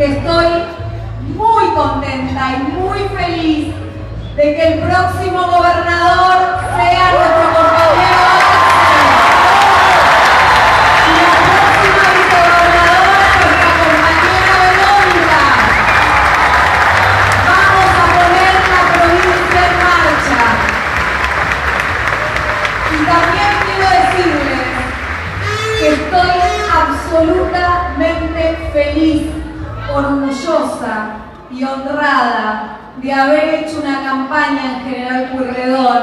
que 0.00 0.06
estoy 0.06 0.46
muy 1.36 1.74
contenta 1.74 2.56
y 2.56 2.72
muy 2.72 3.00
feliz 3.00 3.74
de 4.34 4.42
que 4.42 4.62
el 4.68 4.78
próximo 4.78 5.42
gobernador 5.42 6.59
orgullosa 29.94 31.16
y 31.50 31.64
honrada 31.64 32.78
de 32.96 33.12
haber 33.12 33.54
hecho 33.54 33.80
una 33.82 34.02
campaña 34.02 34.62
en 34.64 34.80
General 34.84 35.30
Pueyrredón, 35.32 36.02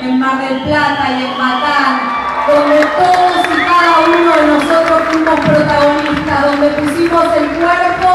en 0.00 0.18
Mar 0.18 0.38
del 0.38 0.62
Plata 0.62 1.06
y 1.10 1.24
en 1.24 1.38
Matán, 1.38 2.00
donde 2.46 2.84
todos 2.84 3.46
y 3.46 3.58
cada 3.64 3.98
uno 4.06 4.36
de 4.36 4.46
nosotros 4.46 5.02
fuimos 5.10 5.40
protagonistas, 5.40 6.46
donde 6.46 6.68
pusimos 6.68 7.24
el 7.36 7.48
cuerpo, 7.50 8.08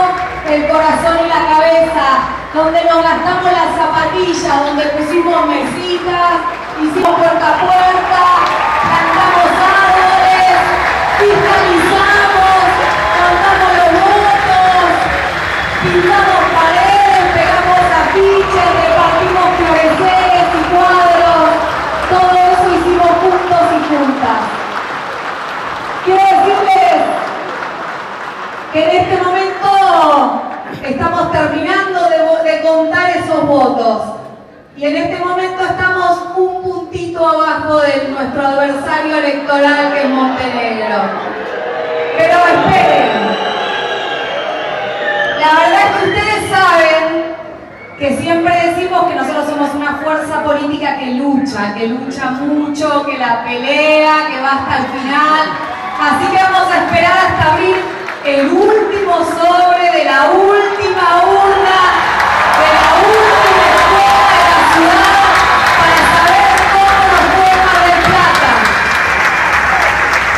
el 0.49 0.67
corazón 0.67 1.17
y 1.25 1.29
la 1.29 1.41
cabeza, 1.55 2.05
donde 2.53 2.83
nos 2.85 3.03
gastamos 3.03 3.51
las 3.51 3.75
zapatillas, 3.75 4.65
donde 4.65 4.83
pusimos 4.97 5.47
mesitas, 5.47 6.53
hicimos 6.81 7.15
puerta 7.15 7.47
a 7.47 8.63
cantamos 8.93 9.49
árboles, 9.57 10.53
fiscalizamos, 11.17 12.61
contamos 13.17 13.71
los 13.77 13.89
votos, 13.97 14.85
pintamos 15.81 16.41
paredes, 16.53 17.23
pegamos 17.33 17.85
afiches, 18.03 18.69
repartimos 18.83 19.47
floreceres 19.57 20.47
y 20.53 20.63
cuadros, 20.69 21.49
todo 22.09 22.33
eso 22.51 22.65
hicimos 22.77 23.11
juntos 23.21 23.65
y 23.73 23.81
juntas. 23.89 24.41
Quiero 26.05 26.21
decirles 26.21 26.97
que 28.73 28.79
en 28.83 28.91
este 29.01 29.15
momento 29.23 30.43
estamos 30.83 31.22
terminando 31.33 31.99
de, 32.09 32.51
de 32.51 32.61
contar 32.61 33.09
esos 33.09 33.47
votos 33.47 34.13
y 34.77 34.85
en 34.85 34.97
este 34.97 35.23
momento 35.23 35.63
estamos 35.63 36.19
un 36.35 36.63
puntito 36.63 37.27
abajo 37.27 37.79
de 37.81 38.09
nuestro 38.09 38.41
adversario 38.47 39.17
electoral 39.17 39.93
que 39.93 40.01
es 40.01 40.09
Montenegro. 40.09 40.97
Pero 42.17 42.37
esperen, 42.37 43.37
la 45.39 45.51
verdad 45.59 45.81
es 45.85 45.95
que 45.95 46.09
ustedes 46.09 46.49
saben 46.49 47.35
que 47.99 48.17
siempre 48.17 48.53
decimos 48.67 49.05
que 49.05 49.15
nosotros 49.15 49.45
somos 49.47 49.73
una 49.75 49.97
fuerza 49.97 50.43
política 50.43 50.97
que 50.97 51.11
lucha, 51.11 51.75
que 51.75 51.87
lucha 51.87 52.31
mucho, 52.31 53.05
que 53.05 53.17
la 53.17 53.43
pelea, 53.43 54.27
que 54.27 54.41
va 54.41 54.51
hasta 54.53 54.77
el 54.77 54.85
final. 54.85 55.49
Así 56.01 56.35
que 56.35 56.43
vamos 56.43 56.71
a 56.71 56.77
esperar 56.83 57.13
hasta 57.13 57.53
abrir 57.53 58.02
el 58.25 58.47
último 58.47 59.17
sobre 59.25 59.91
de 59.91 60.05
la 60.05 60.31
última 60.31 61.23
urna, 61.27 61.79
de 62.55 62.67
la 62.71 62.87
última 63.03 63.65
escuela 63.75 64.23
de 64.31 64.41
la 64.47 64.59
ciudad, 64.71 65.27
para 65.77 65.99
saber 66.13 66.47
cómo 66.71 66.99
nos 67.11 67.25
fue 67.35 67.51
Mar 67.67 67.79
del 67.83 67.99
Plata. 68.07 68.51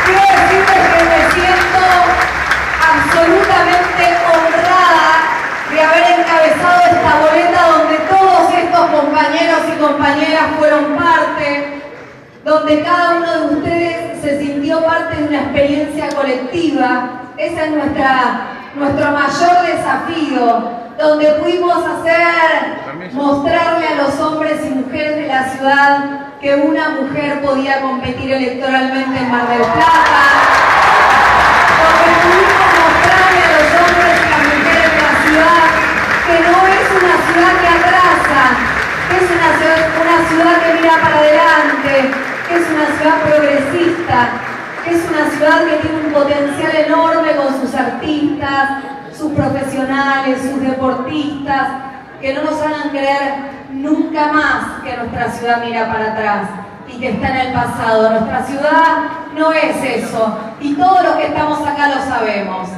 Quiero 0.05 0.25
decirles 0.33 0.83
que 0.94 1.02
me 1.14 1.22
siento 1.36 1.86
absolutamente 2.89 4.04
honrada 4.33 5.05
de 5.70 5.77
haber 5.83 6.05
encabezado 6.20 6.80
esta 6.89 7.11
boleta 7.21 7.60
donde 7.70 7.95
todos 8.10 8.43
estos 8.52 8.86
compañeros 8.89 9.61
y 9.70 9.80
compañeras 9.80 10.45
fueron 10.58 10.95
parte, 10.95 11.81
donde 12.43 12.81
cada 12.81 13.17
uno 13.17 13.31
de 13.31 13.55
ustedes 13.58 14.21
se 14.21 14.39
sintió 14.39 14.83
parte 14.83 15.17
de 15.17 15.27
una 15.27 15.42
experiencia 15.43 16.10
colectiva. 16.15 17.24
Ese 17.38 17.66
es 17.66 17.72
nuestra, 17.72 18.48
nuestro 18.76 19.12
mayor 19.12 19.66
desafío, 19.68 20.70
donde 20.98 21.34
pudimos 21.34 21.84
hacer, 21.86 23.12
mostrarle 23.12 23.88
a 23.88 23.96
los 23.96 24.18
hombres 24.22 24.62
y 24.66 24.70
mujeres 24.70 25.18
de 25.18 25.28
la 25.28 25.50
ciudad 25.50 25.98
que 26.40 26.56
una 26.56 26.90
mujer 26.92 27.42
podía 27.42 27.82
competir 27.82 28.32
electoralmente 28.32 29.20
en 29.20 29.30
Mar 29.30 29.50
del 29.50 29.58
Plata, 29.58 30.23
donde 31.84 32.08
pudimos 32.23 32.68
mostrarle 32.80 33.42
a 33.44 33.52
los 33.52 33.67
hombres 33.84 34.16
y 34.16 34.30
las 34.32 34.44
mujeres 34.56 34.92
de 34.96 35.02
la 35.04 35.14
ciudad 35.26 35.67
que 36.28 36.36
no 36.40 36.56
es 36.72 36.88
una 36.96 37.17
ciudad 37.28 37.54
que 37.60 37.67
atrasa, 37.67 38.44
que 39.10 39.16
es 39.20 39.28
una 39.36 39.50
ciudad, 39.60 39.82
una 40.00 40.17
ciudad 40.30 40.56
que 40.64 40.73
mira 40.80 40.96
para 41.04 41.17
adelante, 41.20 41.94
que 42.48 42.56
es 42.56 42.66
una 42.72 42.88
ciudad 42.96 43.17
progresista, 43.28 44.17
que 44.85 44.85
es 44.95 45.10
una 45.10 45.30
ciudad 45.30 45.66
que 45.66 45.88
tiene 45.88 46.08
un 46.08 46.14
potencial 46.14 46.76
enorme 46.76 47.36
con 47.36 47.61
sus 47.61 47.76
artistas, 47.76 48.70
sus 49.17 49.33
profesionales, 49.33 50.42
sus 50.42 50.61
deportistas, 50.61 51.67
que 52.22 52.33
no 52.33 52.44
nos 52.44 52.61
hagan 52.61 52.89
creer 52.92 53.34
nunca 53.72 54.32
más 54.32 54.84
que 54.84 54.95
nuestra 54.95 55.32
ciudad 55.32 55.64
mira 55.66 55.88
para 55.92 56.14
atrás 56.14 56.50
y 56.88 57.00
que 57.00 57.10
está 57.10 57.30
en 57.30 57.48
el 57.48 57.54
pasado. 57.54 58.10
Nuestra 58.10 58.44
ciudad 58.44 58.98
no 59.36 59.52
es 59.52 59.84
eso 59.84 60.38
y 60.61 60.73
todos 60.76 61.04
los 61.04 61.16
que 61.16 61.28
estamos 61.28 61.60
acá 61.67 61.89
lo 61.89 62.02
sabemos. 62.02 62.70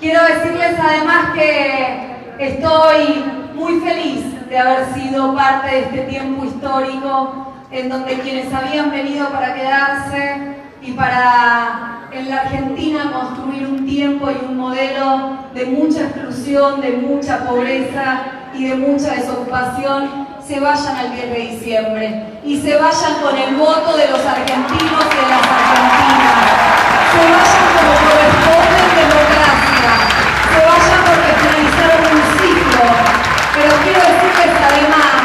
Quiero 0.00 0.22
decirles 0.24 0.74
además 0.80 1.32
que 1.34 2.16
estoy 2.38 3.24
muy 3.54 3.78
feliz 3.80 4.48
de 4.48 4.58
haber 4.58 4.86
sido 4.94 5.34
parte 5.34 5.68
de 5.68 5.80
este 5.80 5.98
tiempo 6.04 6.44
histórico 6.44 7.52
en 7.70 7.88
donde 7.88 8.18
quienes 8.20 8.52
habían 8.52 8.90
venido 8.90 9.28
para 9.28 9.54
quedarse 9.54 10.51
y 10.82 10.92
para 10.92 12.08
en 12.10 12.28
la 12.28 12.40
Argentina 12.40 13.10
construir 13.12 13.66
un 13.66 13.86
tiempo 13.86 14.30
y 14.30 14.44
un 14.44 14.56
modelo 14.56 15.38
de 15.54 15.64
mucha 15.66 16.02
exclusión, 16.02 16.80
de 16.80 16.90
mucha 16.92 17.46
pobreza 17.46 18.22
y 18.54 18.66
de 18.66 18.74
mucha 18.74 19.14
desocupación, 19.14 20.26
se 20.44 20.60
vayan 20.60 20.96
al 20.96 21.12
10 21.12 21.30
de 21.30 21.38
diciembre 21.38 22.40
y 22.44 22.60
se 22.60 22.76
vayan 22.76 23.14
con 23.22 23.36
el 23.36 23.54
voto 23.54 23.96
de 23.96 24.08
los 24.08 24.20
argentinos 24.26 25.04
y 25.06 25.16
de 25.16 25.28
las 25.30 25.42
argentinas. 25.46 26.52
Se 27.12 27.22
vayan 27.30 27.66
como 27.72 27.94
corresponde 28.02 28.78
en 28.82 28.92
democracia. 29.02 29.90
Se 30.50 30.58
vayan 30.66 31.00
porque 31.06 31.30
finalizaron 31.40 32.02
un 32.12 32.22
ciclo. 32.36 32.84
Pero 33.54 33.72
quiero 33.84 34.00
decirles 34.00 34.52
además 34.68 35.16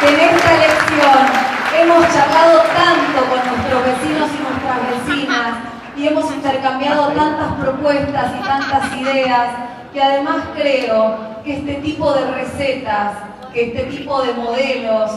que 0.00 0.08
en 0.08 0.18
esta 0.34 0.50
elección 0.54 1.48
hemos 1.78 2.02
charlado 2.12 2.62
tanto 2.74 3.18
con 3.28 3.40
nuestros 3.46 3.84
vecinos 3.84 4.28
y 4.34 4.38
nuestras 4.42 4.78
vecinas 4.90 5.78
y 5.96 6.08
hemos 6.08 6.32
intercambiado 6.32 7.08
tantas 7.08 7.52
y 7.92 8.12
tantas 8.12 8.96
ideas 8.96 9.50
que 9.92 10.02
además 10.02 10.36
creo 10.54 11.16
que 11.44 11.58
este 11.58 11.74
tipo 11.76 12.12
de 12.12 12.30
recetas, 12.32 13.12
que 13.52 13.68
este 13.68 13.84
tipo 13.84 14.22
de 14.22 14.34
modelos, 14.34 15.10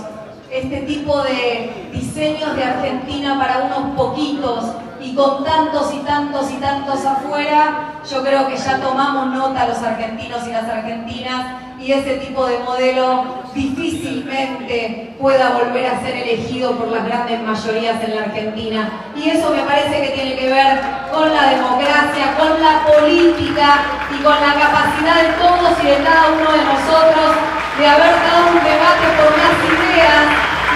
este 0.50 0.82
tipo 0.82 1.22
de 1.24 1.90
diseños 1.92 2.56
de 2.56 2.64
Argentina 2.64 3.38
para 3.38 3.66
unos 3.66 3.96
poquitos 3.96 4.66
y 5.02 5.16
con 5.16 5.44
tantos 5.44 5.94
y 5.94 6.00
tantos 6.00 6.52
y 6.52 6.56
tantos 6.56 7.06
afuera, 7.06 8.02
yo 8.10 8.24
creo 8.24 8.48
que 8.48 8.56
ya 8.56 8.80
tomamos 8.80 9.28
nota 9.28 9.68
los 9.68 9.80
argentinos 9.80 10.48
y 10.48 10.52
las 10.52 10.66
argentinas 10.66 11.62
y 11.80 11.92
ese 11.92 12.18
tipo 12.18 12.46
de 12.46 12.60
modelo 12.60 13.26
difícilmente 13.56 15.16
pueda 15.20 15.58
volver 15.58 15.88
a 15.88 16.02
ser 16.02 16.16
elegido 16.16 16.74
por 16.74 16.88
las 16.90 17.06
grandes 17.06 17.42
mayorías 17.42 18.04
en 18.04 18.16
la 18.16 18.22
Argentina. 18.24 18.92
Y 19.16 19.30
eso 19.30 19.50
me 19.52 19.64
parece 19.64 20.02
que 20.02 20.10
tiene 20.16 20.36
que 20.36 20.50
ver 20.50 20.80
con 21.12 21.28
la 21.34 21.50
democracia, 21.50 22.36
con 22.38 22.62
la 22.62 22.86
política 22.88 23.84
y 24.10 24.24
con 24.24 24.36
la 24.40 24.54
capacidad 24.56 25.16
de 25.22 25.34
todos 25.36 25.76
y 25.84 25.88
de 25.88 25.98
cada 26.04 26.32
uno 26.32 26.52
de 26.52 26.64
nosotros 26.64 27.36
de 27.78 27.88
haber 27.88 28.16
dado 28.24 28.48
un 28.48 28.60
debate 28.64 29.06
por 29.20 29.32
las 29.36 29.56
ideas 29.68 30.24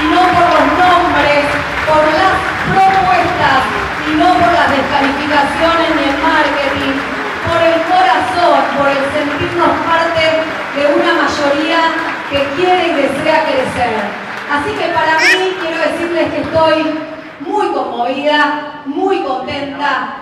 y 0.02 0.06
no 0.12 0.22
por 0.36 0.48
los 0.52 0.68
nombres, 0.76 1.44
por 1.88 2.04
las 2.12 2.34
propuestas 2.76 3.62
y 4.04 4.12
no 4.20 4.28
por 4.36 4.52
las 4.52 4.70
descalificaciones 4.72 5.90
ni 5.96 6.04
el 6.12 6.18
marketing, 6.20 6.96
por 7.48 7.60
el 7.62 7.78
corazón, 7.88 8.60
por 8.76 8.88
el 8.92 9.04
sentirnos 9.16 9.72
parte 9.88 10.44
de 10.76 10.84
una 10.92 11.12
mayoría 11.24 11.82
que 12.30 12.44
quiere 12.56 12.84
y 12.90 12.94
desea 13.00 13.48
crecer. 13.48 13.96
Así 14.52 14.72
que 14.76 14.92
para 14.92 15.16
mí 15.20 15.56
quiero 15.62 15.78
decirles 15.80 16.32
que 16.34 16.42
estoy 16.42 17.16
muy 17.42 17.68
conmovida, 17.74 18.82
muy 18.86 19.20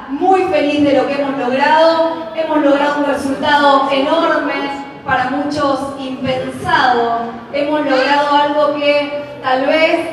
muy 0.10 0.44
feliz 0.44 0.84
de 0.84 0.98
lo 0.98 1.08
que 1.08 1.22
hemos 1.22 1.38
logrado. 1.38 2.32
Hemos 2.36 2.58
logrado 2.64 3.00
un 3.00 3.06
resultado 3.06 3.90
enorme, 3.92 4.84
para 5.06 5.30
muchos 5.30 5.80
impensado. 6.00 7.22
Hemos 7.52 7.82
logrado 7.82 8.36
algo 8.36 8.76
que 8.76 9.24
tal 9.42 9.66
vez 9.66 10.10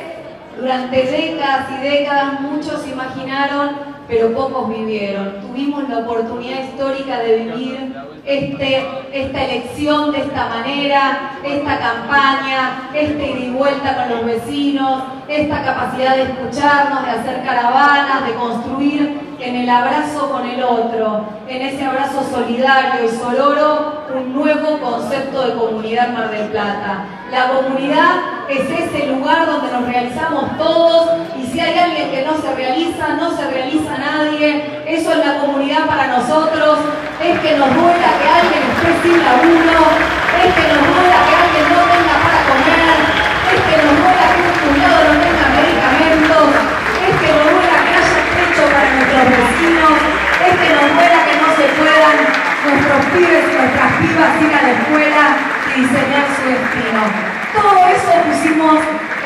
durante 0.59 1.03
décadas 1.03 1.67
y 1.79 1.83
décadas 1.83 2.41
muchos 2.41 2.87
imaginaron, 2.87 3.77
pero 4.09 4.35
pocos 4.35 4.69
vivieron. 4.69 5.41
Tuvimos 5.41 5.89
la 5.89 5.99
oportunidad 5.99 6.65
histórica 6.65 7.19
de 7.19 7.37
vivir 7.37 7.95
este, 8.27 8.87
esta 9.13 9.45
elección 9.45 10.13
de 10.13 10.19
esta 10.19 10.49
manera, 10.49 11.33
esta 11.45 11.79
campaña, 11.79 12.91
este 12.93 13.31
ida 13.31 13.39
y 13.39 13.51
vuelta 13.51 13.97
con 13.97 14.11
los 14.11 14.27
vecinos, 14.27 15.05
esta 15.29 15.63
capacidad 15.63 16.17
de 16.17 16.23
escucharnos, 16.23 17.05
de 17.05 17.11
hacer 17.13 17.45
caravanas, 17.45 18.27
de 18.27 18.35
construir 18.35 19.30
en 19.41 19.57
el 19.57 19.69
abrazo 19.69 20.31
con 20.31 20.47
el 20.47 20.63
otro, 20.63 21.25
en 21.49 21.63
ese 21.63 21.85
abrazo 21.85 22.23
solidario 22.31 23.05
y 23.05 23.09
sororo, 23.09 24.05
un 24.15 24.35
nuevo 24.35 24.79
concepto 24.81 25.47
de 25.47 25.55
comunidad 25.55 26.13
Mar 26.13 26.31
del 26.31 26.49
Plata. 26.49 27.05
La 27.31 27.49
comunidad 27.49 28.45
es 28.49 28.61
ese 28.69 29.07
lugar 29.07 29.47
donde 29.47 29.73
nos 29.73 29.87
realizamos 29.87 30.59
todos 30.59 31.11
y 31.39 31.47
si 31.47 31.61
hay 31.61 31.79
alguien 31.79 32.11
que 32.11 32.25
no 32.25 32.35
se 32.41 32.55
realiza, 32.55 33.09
no 33.21 33.37
se 33.37 33.49
realiza 33.51 33.99
nadie. 33.99 34.83
Eso 34.87 35.13
es 35.13 35.19
la 35.19 35.39
comunidad 35.39 35.87
para 35.87 36.09
nosotros, 36.09 36.79
es 37.23 37.39
que 37.39 37.57
nos 37.57 37.71
duela 37.75 38.11
que 38.19 38.29
alguien 38.29 38.63
esté 38.75 38.91
sin 39.03 39.19
laburo, 39.23 39.81
es 40.43 40.51
que 40.55 40.65
nos 40.75 40.83
duela 40.83 41.19
que 41.23 41.35
alguien 41.39 41.67
no 41.71 41.81
tenga 41.87 42.17
para 42.19 42.41
comer, 42.51 42.99
es 43.55 43.61
que 43.63 43.77
nos 43.79 43.95
duela 44.03 44.27
que 44.35 44.43
un 44.51 44.57
cuñado 44.59 44.99
no 45.07 45.15
tenga 45.23 45.47
medicamentos, 45.55 46.47
es 46.99 47.15
que 47.15 47.29
nos 47.31 47.47
duela 47.47 47.77
que 47.87 47.93
haya 47.95 48.23
techo 48.35 48.65
para 48.75 48.89
nuestros 48.91 49.25
vecinos, 49.31 49.97
es 50.43 50.55
que 50.59 50.71
nos 50.75 50.89
duela 50.99 51.19
que 51.29 51.35
no 51.39 51.49
se 51.55 51.67
puedan 51.79 52.17
nuestros 52.67 53.01
pibes 53.15 53.45
y 53.47 53.55
nuestras 53.55 53.91
pibas 54.03 54.33
ir 54.43 54.53
a 54.55 54.63
la 54.67 54.73
escuela 54.75 55.25
su 56.35 56.43
destino. 56.49 57.03
Todo 57.55 57.87
eso 57.89 58.13
pusimos 58.27 58.79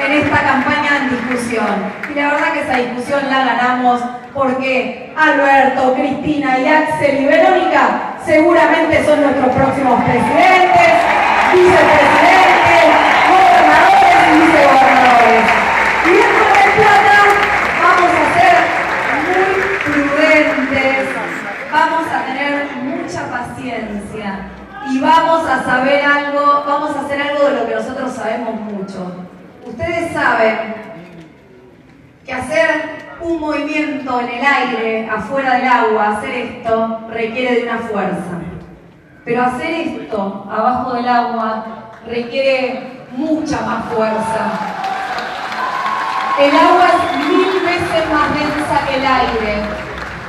en 0.04 0.12
esta 0.12 0.42
campaña 0.42 0.96
en 0.98 1.10
discusión. 1.10 1.74
Y 2.10 2.14
la 2.14 2.32
verdad 2.32 2.52
que 2.52 2.60
esa 2.60 2.76
discusión 2.76 3.28
la 3.30 3.44
ganamos 3.44 4.00
porque 4.34 5.12
Alberto, 5.16 5.94
Cristina 5.94 6.58
y 6.58 6.68
Axel 6.68 7.22
y 7.22 7.26
Verónica 7.26 8.14
seguramente 8.24 9.04
son 9.04 9.22
nuestros 9.22 9.54
próximos 9.54 10.02
presidentes, 10.02 10.92
vicepresidentes, 11.54 12.84
gobernadores 13.30 14.18
y 14.26 14.40
vicegobernadores. 14.40 15.44
Y 16.04 16.10
en 16.10 16.30
Mar 16.34 16.52
del 16.58 16.72
Plata 16.80 17.18
vamos 17.84 18.10
a 18.18 18.24
ser 18.34 18.56
muy 19.24 19.54
prudentes, 19.84 21.08
vamos 21.72 22.06
a 22.12 22.24
tener 22.26 22.66
mucha 22.82 23.22
paciencia 23.30 24.54
y 24.90 25.00
vamos 25.00 25.48
a 25.48 25.64
saber 25.64 26.04
algo, 26.04 26.64
vamos 26.66 26.96
a 26.96 27.00
hacer 27.00 27.22
algo 27.22 27.48
de 27.48 27.54
lo 27.54 27.66
que 27.68 27.74
nosotros 28.04 28.12
sabemos 28.12 28.60
mucho. 28.60 29.12
Ustedes 29.66 30.12
saben 30.12 30.74
que 32.24 32.32
hacer 32.32 33.14
un 33.20 33.40
movimiento 33.40 34.20
en 34.20 34.28
el 34.28 34.44
aire, 34.44 35.10
afuera 35.10 35.54
del 35.54 35.66
agua, 35.66 36.16
hacer 36.16 36.34
esto 36.34 37.00
requiere 37.10 37.56
de 37.56 37.62
una 37.64 37.78
fuerza. 37.78 38.40
Pero 39.24 39.42
hacer 39.42 39.70
esto 39.70 40.46
abajo 40.50 40.94
del 40.94 41.08
agua 41.08 41.64
requiere 42.06 43.06
mucha 43.16 43.60
más 43.62 43.84
fuerza. 43.86 44.50
El 46.38 46.54
agua 46.54 46.86
es 46.88 47.26
mil 47.26 47.60
veces 47.64 48.12
más 48.12 48.34
densa 48.34 48.86
que 48.86 48.96
el 48.96 49.06
aire. 49.06 49.62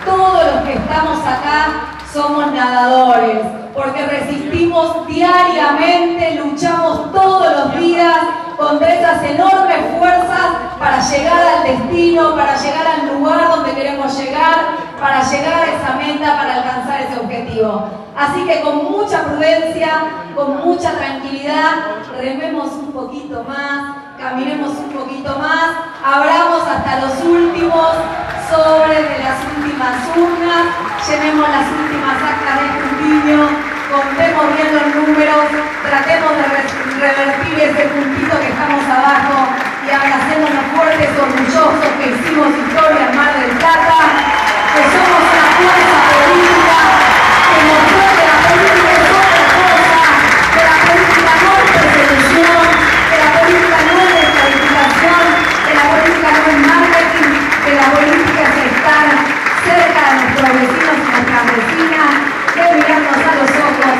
Todos 0.05 0.53
los 0.53 0.63
que 0.63 0.73
estamos 0.73 1.19
acá 1.19 1.97
somos 2.13 2.53
nadadores, 2.53 3.64
porque 3.75 4.05
resistimos 4.05 5.05
diariamente, 5.05 6.35
luchamos 6.35 7.11
todos 7.11 7.51
los 7.51 7.79
días 7.79 8.15
contra 8.57 8.95
esas 8.95 9.23
enormes 9.23 9.77
fuerzas 9.99 10.45
para 10.79 11.01
llegar 11.01 11.41
al 11.41 11.63
destino, 11.63 12.35
para 12.35 12.55
llegar 12.55 12.87
al 12.87 13.13
lugar 13.13 13.49
donde 13.49 13.73
queremos 13.73 14.17
llegar, 14.17 14.55
para 14.99 15.21
llegar 15.29 15.53
a 15.53 15.65
esa 15.65 15.95
meta, 15.97 16.37
para 16.37 16.55
alcanzar 16.55 17.01
ese 17.01 17.19
objetivo. 17.19 17.89
Así 18.17 18.45
que 18.45 18.61
con 18.61 18.91
mucha 18.91 19.25
prudencia, 19.25 19.89
con 20.35 20.65
mucha 20.65 20.91
tranquilidad, 20.93 21.73
rememos 22.17 22.71
un 22.71 22.93
poquito 22.93 23.43
más, 23.43 23.97
caminemos 24.17 24.69
un 24.69 24.89
poquito 24.93 25.37
más, 25.37 25.71
abramos 26.01 26.61
hasta 26.65 27.01
los 27.01 27.23
últimos 27.23 27.89
sobres 28.49 29.01
de 29.09 29.23
las 29.23 29.39
últimas 29.57 29.95
urnas, 30.15 30.63
llenemos 31.07 31.49
las 31.49 31.67
últimas 31.67 32.15
actas 32.21 32.61
de 32.61 32.67
escrutinio, 32.67 33.64
contemos 33.95 34.45
bien 34.55 34.75
los 34.75 34.87
números, 34.91 35.45
tratemos 35.87 36.31
de 36.35 36.45
revertir 36.99 37.55
ese 37.63 37.83
puntito 37.95 38.35
que 38.39 38.49
estamos 38.51 38.83
abajo 38.91 39.55
y 39.87 39.89
abracémonos 39.89 40.65
fuertes, 40.75 41.09
orgullosos 41.15 41.91
que 41.95 42.11
hicimos 42.11 42.51
historia 42.59 43.07
en 43.07 43.15
Mar 43.15 43.31
del 43.39 43.55
Plata, 43.55 43.99
que 44.75 44.83
somos 44.91 45.21
una 45.31 45.47
fuerza 45.55 45.97
política 46.11 46.79
que 47.55 47.59
mostró 47.71 48.03
que 48.19 48.25
la 48.27 48.37
política 48.43 48.91
es 48.99 49.07
otra 49.15 49.43
cosa, 49.55 50.03
que 50.51 50.61
la 50.67 50.77
política 50.83 51.33
no 51.39 51.51
es 51.55 51.67
persecución, 51.71 52.63
que 53.07 53.17
la 53.23 53.29
política 53.39 53.77
no 53.87 53.95
es 53.95 54.11
descalificación, 54.11 55.23
que 55.63 55.71
la 55.71 55.85
política 55.87 56.29
no 56.35 56.43
es 56.51 56.59
marketing, 56.67 57.31
que 57.63 57.71
la 57.79 57.87
política 57.95 58.41
es 58.43 58.57
estar 58.75 59.05
cerca 59.63 60.01
de 60.03 60.13
nuestros 60.19 60.51
vecinos 60.51 60.95
y 60.99 61.07
nuestras 61.15 61.43
vecinas, 61.47 62.11
de 62.55 62.63
mirarnos 62.75 63.19
a 63.23 63.33
los 63.39 63.51
ojos, 63.51 63.95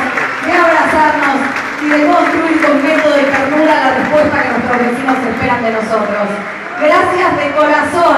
de 0.46 0.52
abrazarnos 0.56 1.38
y 1.82 1.86
de 1.92 2.06
construir 2.06 2.56
con 2.62 2.82
método 2.82 3.16
y 3.20 3.26
ternura 3.28 3.74
la 3.74 3.90
respuesta 4.00 4.42
que 4.42 4.48
nuestros 4.48 4.78
vecinos 4.80 5.16
esperan 5.28 5.62
de 5.62 5.72
nosotros. 5.72 6.26
Gracias 6.80 7.30
de 7.36 7.45
corazón 7.56 8.16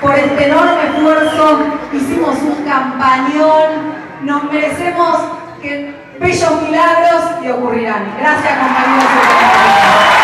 por 0.00 0.14
este 0.14 0.46
enorme 0.46 0.84
esfuerzo. 0.94 1.58
Hicimos 1.92 2.36
un 2.42 2.64
campañón. 2.64 3.94
Nos 4.22 4.44
merecemos 4.44 5.18
que 5.60 5.94
bellos 6.20 6.62
milagros 6.62 7.24
y 7.42 7.50
ocurrirán. 7.50 8.14
Gracias 8.18 8.58
compañeros. 8.58 10.23